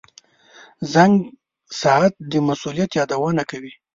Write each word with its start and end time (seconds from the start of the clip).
•زنګ 0.93 1.15
ساعت 1.81 2.13
د 2.31 2.33
مسؤلیت 2.47 2.91
یادونه 2.99 3.43
کوي. 3.51 3.73